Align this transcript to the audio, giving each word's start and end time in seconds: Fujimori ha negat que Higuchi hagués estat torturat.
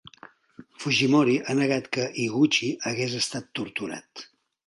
Fujimori 0.83 1.35
ha 1.49 1.55
negat 1.59 1.89
que 1.97 2.07
Higuchi 2.23 2.71
hagués 2.93 3.15
estat 3.21 3.53
torturat. 3.61 4.27